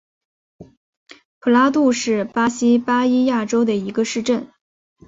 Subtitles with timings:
[1.37, 4.51] 普拉杜是巴西巴伊亚州的一个市镇。